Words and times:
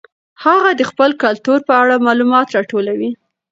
هغه 0.45 0.69
د 0.75 0.81
خپل 0.91 1.09
کلتور 1.23 1.59
په 1.67 1.73
اړه 1.81 1.95
معلومات 2.07 2.47
راټولوي. 2.55 3.11